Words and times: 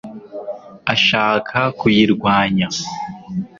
ashaka 0.93 1.57
kuyirwanya 1.79 2.67